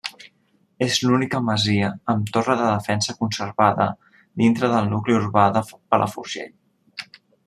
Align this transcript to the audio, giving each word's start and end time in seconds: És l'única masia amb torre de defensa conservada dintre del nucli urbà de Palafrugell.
És 0.85 0.95
l'única 1.07 1.41
masia 1.49 1.89
amb 2.13 2.31
torre 2.37 2.55
de 2.61 2.65
defensa 2.71 3.15
conservada 3.19 3.87
dintre 4.43 4.71
del 4.75 4.93
nucli 4.95 5.19
urbà 5.19 5.45
de 5.59 5.63
Palafrugell. 5.71 7.13